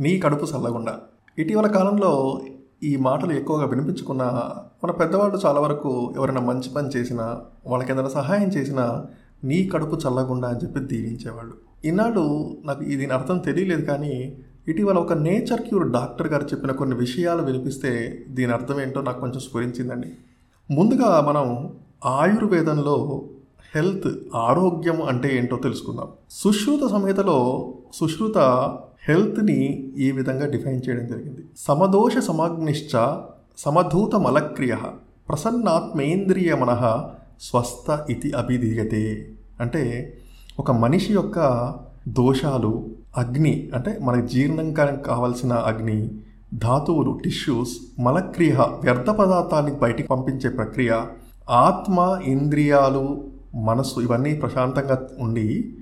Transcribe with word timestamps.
నీ 0.00 0.18
కడుపు 0.18 0.44
చల్లగుండా 0.44 0.98
ఇటీవల 1.38 1.66
కాలంలో 1.66 2.40
ఈ 2.82 2.96
మాటలు 2.96 3.32
ఎక్కువగా 3.32 3.66
వినిపించుకున్న 3.66 4.22
మన 4.84 4.90
పెద్దవాళ్ళు 4.90 5.40
చాలా 5.46 5.60
వరకు 5.60 6.12
ఎవరైనా 6.16 6.40
మంచి 6.40 6.70
పని 6.76 6.88
చేసినా 6.88 7.40
వాళ్ళకి 7.66 7.92
ఏదైనా 7.92 8.08
సహాయం 8.08 8.48
చేసినా 8.48 9.06
నీ 9.44 9.68
కడుపు 9.68 9.96
చల్లగుండా 9.96 10.48
అని 10.48 10.58
చెప్పి 10.58 10.80
దీవించేవాళ్ళు. 10.80 11.54
ఈనాడు 11.84 12.54
నాకు 12.64 12.84
దీని 12.84 13.06
అర్థం 13.06 13.38
తెలియలేదు 13.38 13.84
కానీ 13.84 14.36
ఇటీవల 14.68 14.98
ఒక 14.98 15.12
నేచర్ 15.12 15.60
క్యూర్ 15.60 15.90
డాక్టర్ 15.90 16.28
గారు 16.28 16.44
చెప్పిన 16.44 16.72
కొన్ని 16.72 16.96
విషయాలు 16.96 17.42
వినిపిస్తే 17.42 18.24
దీని 18.28 18.52
అర్థం 18.52 18.80
ఏంటో 18.80 19.00
నాకు 19.00 19.20
కొంచెం 19.20 19.40
స్ఫురించిందండి. 19.40 20.08
ముందుగా 20.74 21.20
మనం 21.20 21.74
ఆయుర్వేదంలో 22.04 23.22
హెల్త్ 23.74 24.36
ఆరోగ్యం 24.36 25.02
అంటే 25.02 25.38
ఏంటో 25.38 25.56
తెలుసుకుందాం. 25.56 26.08
సుశ్రుత 26.30 26.90
సంహితలో 26.90 27.68
సుశ్రుత 27.94 28.38
హెల్త్ని 29.08 29.58
ఈ 29.96 30.12
విధంగా 30.12 30.46
డిఫైన్ 30.46 30.80
చేయడం 30.88 31.06
జరిగింది. 31.06 31.42
సమదోష 31.56 32.18
సమాగ్నిశ్చ 32.18 32.92
సమధూత 33.58 34.16
మలక్రియ 34.16 34.76
ప్రసన్నాత్మేంద్రియ 35.28 36.54
మనః 36.54 36.82
స్వస్థ 37.40 37.98
ఇతి 38.10 38.32
అభిధీయతే. 38.32 39.04
అంటే 39.60 39.82
ఒక 40.58 40.70
మనిషి 40.70 41.12
యొక్క 41.12 41.38
దోషాలు 42.08 42.90
అగ్ని 43.16 43.70
అంటే 43.74 43.98
మనకి 44.02 44.26
జీర్ణంకానికి 44.28 45.02
కావాల్సిన 45.02 45.52
అగ్ని 45.52 46.10
ధాతువులు 46.54 47.20
టిష్యూస్ 47.24 47.74
మలక్రియ 48.00 48.52
వ్యర్థ 48.82 49.10
పదార్థాన్ని 49.10 49.72
బయటికి 49.72 50.08
పంపించే 50.08 50.48
ప్రక్రియ 50.50 50.92
ఆత్మ 51.50 52.18
ఇంద్రియాలు 52.24 53.04
మనసు 53.54 54.00
ఇవన్నీ 54.00 54.34
ప్రశాంతంగా 54.34 55.08
ఉండి 55.18 55.74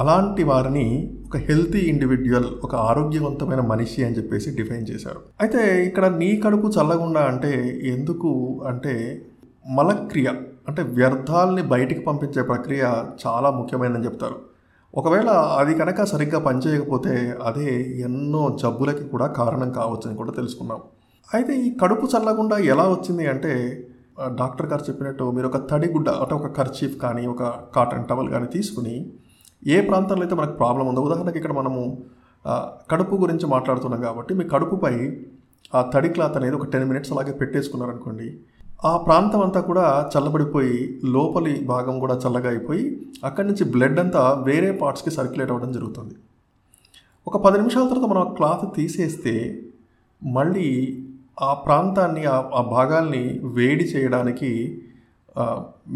అలాంటి 0.00 0.42
వారిని 0.50 0.84
ఒక 1.26 1.36
హెల్తీ 1.46 1.80
ఇండివిజువల్ 1.92 2.48
ఒక 2.66 2.74
ఆరోగ్యవంతమైన 2.90 3.62
మనిషి 3.72 4.00
అని 4.06 4.16
చెప్పేసి 4.18 4.48
డిఫైన్ 4.58 4.86
చేశారు. 4.90 5.20
అయితే 5.42 5.62
ఇక్కడ 5.88 6.06
నీ 6.20 6.30
కడుపు 6.44 6.68
చల్లగుండా 6.76 7.22
అంటే 7.32 7.52
ఎందుకు 7.94 8.30
అంటే 8.70 8.94
మలక్రియ 9.78 10.28
అంటే 10.68 10.82
వ్యర్థాలని 10.98 11.62
బయటికి 11.72 12.02
పంపించే 12.06 12.42
ప్రక్రియ 12.42 12.82
చాలా 13.24 13.50
ముఖ్యమైనదని 13.58 14.06
చెప్తారు. 14.08 14.38
ఒకవేళ 14.94 15.30
అది 15.60 15.72
కనుక 15.80 16.04
సరిగ్గా 16.12 16.38
పనిచేయకపోతే 16.46 17.14
అదే 17.48 17.68
ఎన్నో 18.06 18.42
జబ్బులకి 18.62 19.04
కూడా 19.12 19.26
కారణం 19.40 19.70
కావచ్చని 19.78 20.16
కూడా 20.20 20.32
తెలుసుకున్నాం. 20.38 20.80
అయితే 21.28 21.52
ఈ 21.66 21.68
కడుపు 21.82 22.06
చల్లకుండా 22.12 22.56
ఎలా 22.72 22.86
వచ్చింది 22.94 23.26
అంటే 23.26 23.52
డాక్టర్ 24.40 24.68
గారు 24.70 24.84
చెప్పినట్టు 24.88 25.24
మీరు 25.36 25.46
ఒక 25.50 25.58
తడిగుడ్డ 25.70 26.08
అంటే 26.22 26.34
ఒక 26.34 26.48
కర్చీఫ్ 26.56 26.96
కానీ 27.04 27.22
ఒక 27.34 27.42
కాటన్ 27.76 28.06
టవల్ 28.10 28.30
కానీ 28.34 28.48
తీసుకుని 28.56 28.96
ఏ 29.74 29.78
ప్రాంతంలో 29.88 30.22
అయితే 30.24 30.36
మనకు 30.40 30.54
ప్రాబ్లం 30.62 30.86
ఉందో 30.90 31.02
ఉదాహరణకి 31.08 31.38
ఇక్కడ 31.40 31.54
మనము 31.60 31.82
కడుపు 32.92 33.14
గురించి 33.22 33.46
మాట్లాడుతున్నాం 33.46 34.00
కాబట్టి 34.00 34.32
మీ 34.34 34.44
కడుపుపై 34.52 34.94
ఆ 35.74 35.80
తడి 35.94 36.08
క్లాత్ 36.14 36.36
అనేది 36.38 36.56
ఒక 36.58 36.66
టెన్ 36.72 36.86
మినిట్స్ 36.90 37.12
అలాగే 37.14 37.32
పెట్టేసుకున్నారనుకోండి 37.40 38.28
ఆ 38.90 38.92
ప్రాంతం 39.06 39.40
అంతా 39.46 39.60
కూడా 39.60 39.86
చల్లబడిపోయి 40.12 40.76
లోపలి 41.16 41.54
భాగం 41.72 41.96
కూడా 42.04 42.14
చల్లగా 42.22 42.48
అయిపోయి 42.48 42.84
అక్కడి 43.28 43.46
నుంచి 43.48 43.64
బ్లడ్ 43.74 43.98
అంతా 44.02 44.22
వేరే 44.48 44.70
పార్ట్స్కి 44.82 45.10
సర్క్యులేట్ 45.16 45.50
అవ్వడం 45.52 45.72
జరుగుతుంది. 45.76 46.14
ఒక 47.26 47.36
పది 47.46 47.56
నిమిషాల 47.60 47.84
తర్వాత 47.90 48.08
మనం 48.12 48.22
ఆ 48.26 48.30
క్లాత్ 48.38 48.64
తీసేస్తే 48.76 49.34
మళ్ళీ 50.22 50.68
ఆ 51.48 51.50
ప్రాంతాన్ని 51.66 52.22
ఆ 52.34 52.38
ఆ 52.58 52.62
భాగాల్ని 52.76 53.22
వేడి 53.58 53.84
చేయడానికి 53.92 54.50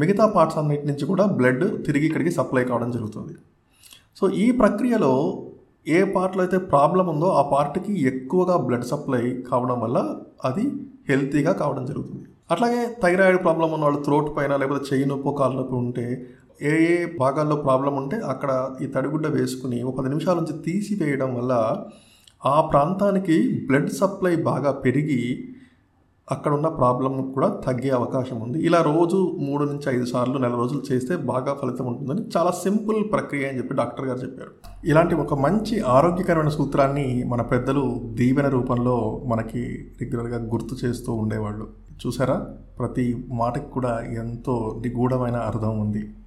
మిగతా 0.00 0.26
పార్ట్స్ 0.34 0.58
అన్నిటి 0.60 0.86
నుంచి 0.86 1.04
కూడా 1.12 1.24
బ్లడ్ 1.38 1.64
తిరిగి 1.86 2.06
ఇక్కడికి 2.08 2.32
సప్లై 2.38 2.64
కావడం 2.64 2.90
జరుగుతుంది. 2.90 3.34
సో 4.16 4.28
ఈ 4.44 4.46
ప్రక్రియలో 4.52 5.12
ఏ 5.88 6.00
పార్ట్లో 6.14 6.42
అయితే 6.42 6.58
ప్రాబ్లం 6.72 7.06
ఉందో 7.08 7.28
ఆ 7.30 7.42
పార్ట్కి 7.52 7.92
ఎక్కువగా 8.06 8.56
బ్లడ్ 8.56 8.84
సప్లై 8.84 9.22
కావడం 9.50 9.78
వల్ల 9.80 9.98
అది 10.44 10.64
హెల్తీగా 11.08 11.52
కావడం 11.52 11.84
జరుగుతుంది. 11.86 12.26
అట్లాగే 12.50 12.82
థైరాయిడ్ 13.02 13.40
ప్రాబ్లం 13.42 13.68
ఉన్న 13.72 13.84
వాళ్ళు 13.84 14.00
త్రోట్ 14.02 14.36
పైన 14.36 14.56
లేకపోతే 14.56 14.84
చెయ్యి 14.90 15.06
నొప్పి 15.06 15.32
కాళ్ళ 15.38 15.56
నొప్పి 15.56 15.74
ఉంటే 15.74 16.06
ఏ 16.62 16.72
ఏ 16.88 16.96
భాగాల్లో 17.18 17.56
ప్రాబ్లం 17.56 17.94
ఉంటే 17.94 18.16
అక్కడ 18.26 18.50
ఈ 18.82 18.86
తడిగుడ్డ 18.86 19.26
వేసుకుని 19.26 19.82
ఒక 19.82 19.94
పది 19.98 20.08
నిమిషాల 20.08 20.36
నుంచి 20.36 20.56
తీసివేయడం 20.62 21.34
వల్ల 21.34 21.52
ఆ 22.42 22.60
ప్రాంతానికి 22.70 23.36
బ్లడ్ 23.66 23.90
సప్లై 23.92 24.36
బాగా 24.42 24.70
పెరిగి 24.70 25.20
అక్కడ 26.32 26.54
ఉన్న 26.54 26.68
ప్రాబ్లం 26.68 27.32
కూడా 27.32 27.48
తగ్గే 27.48 27.90
అవకాశం 27.90 28.40
ఉంది. 28.40 28.66
ఇలా 28.66 28.82
రోజు 28.82 29.36
మూడు 29.38 29.64
నుంచి 29.64 29.96
ఐదు 29.96 30.04
సార్లు 30.04 30.38
నెల 30.38 30.54
రోజులు 30.54 30.92
చేస్తే 30.92 31.16
బాగా 31.16 31.58
ఫలితం 31.62 31.86
ఉంటుందని 31.86 32.26
చాలా 32.36 32.50
సింపుల్ 32.50 33.12
ప్రక్రియ 33.12 33.48
అని 33.48 33.58
చెప్పి 33.58 33.74
డాక్టర్ 33.74 34.06
గారు 34.06 34.18
చెప్పారు. 34.18 34.50
ఇలాంటి 34.84 35.14
ఒక 35.14 35.34
మంచి 35.34 35.80
ఆరోగ్యకరమైన 35.80 36.48
సూత్రాన్ని 36.48 37.24
మన 37.24 37.42
పెద్దలు 37.42 38.00
దీవెన 38.14 38.48
రూపంలో 38.48 39.22
మనకి 39.26 39.92
రెగ్యులర్గా 40.00 40.38
గుర్తు 40.38 40.86
చేస్తూ 40.86 41.12
ఉండేవాళ్ళు. 41.12 41.68
చూసారా? 42.06 42.46
ప్రతి 42.78 43.24
మాటకి 43.28 43.70
కూడా 43.70 44.00
ఎంతో 44.00 44.82
నిగూఢమైన 44.86 45.36
అర్థం 45.36 45.80
ఉంది. 45.80 46.14